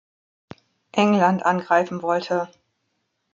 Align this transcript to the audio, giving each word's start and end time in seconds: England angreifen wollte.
England 0.93 1.43
angreifen 1.45 2.01
wollte. 2.01 2.49